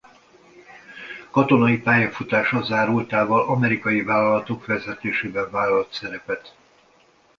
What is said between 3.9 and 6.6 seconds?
vállalatok vezetésében vállalt szerepet.